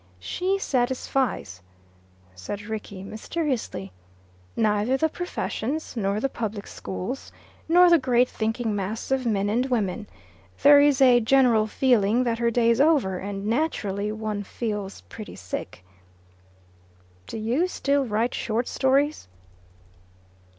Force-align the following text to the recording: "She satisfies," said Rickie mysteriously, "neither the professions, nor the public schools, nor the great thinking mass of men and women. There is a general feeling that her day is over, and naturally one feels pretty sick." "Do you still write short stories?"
"She 0.19 0.57
satisfies," 0.57 1.61
said 2.33 2.63
Rickie 2.63 3.03
mysteriously, 3.03 3.91
"neither 4.55 4.97
the 4.97 5.09
professions, 5.09 5.95
nor 5.95 6.19
the 6.19 6.27
public 6.27 6.65
schools, 6.65 7.31
nor 7.69 7.87
the 7.87 7.99
great 7.99 8.27
thinking 8.27 8.75
mass 8.75 9.11
of 9.11 9.27
men 9.27 9.47
and 9.47 9.67
women. 9.67 10.07
There 10.63 10.81
is 10.81 11.01
a 11.01 11.19
general 11.19 11.67
feeling 11.67 12.23
that 12.23 12.39
her 12.39 12.49
day 12.49 12.71
is 12.71 12.81
over, 12.81 13.19
and 13.19 13.45
naturally 13.45 14.11
one 14.11 14.41
feels 14.41 15.01
pretty 15.01 15.35
sick." 15.35 15.83
"Do 17.27 17.37
you 17.37 17.67
still 17.67 18.03
write 18.03 18.33
short 18.33 18.67
stories?" 18.67 19.27